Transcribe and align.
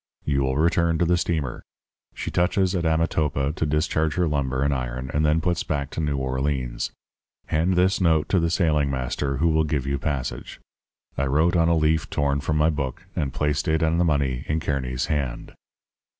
You 0.25 0.41
will 0.41 0.57
return 0.57 0.97
to 0.97 1.05
the 1.05 1.15
steamer. 1.15 1.61
She 2.15 2.31
touches 2.31 2.73
at 2.73 2.87
Amotapa 2.87 3.53
to 3.55 3.65
discharge 3.67 4.15
her 4.15 4.27
lumber 4.27 4.63
and 4.63 4.73
iron, 4.73 5.11
and 5.13 5.23
then 5.23 5.41
puts 5.41 5.63
back 5.63 5.91
to 5.91 5.99
New 6.01 6.17
Orleans. 6.17 6.89
Hand 7.49 7.75
this 7.75 8.01
note 8.01 8.27
to 8.29 8.39
the 8.39 8.49
sailing 8.49 8.89
master, 8.89 9.37
who 9.37 9.49
will 9.49 9.63
give 9.63 9.85
you 9.85 9.99
passage.' 9.99 10.59
I 11.19 11.27
wrote 11.27 11.55
on 11.55 11.67
a 11.67 11.77
leaf 11.77 12.09
torn 12.09 12.39
from 12.39 12.57
my 12.57 12.71
book, 12.71 13.05
and 13.15 13.31
placed 13.31 13.67
it 13.67 13.83
and 13.83 13.99
the 13.99 14.03
money 14.03 14.43
in 14.47 14.59
Kearny's 14.59 15.05
hand. 15.05 15.53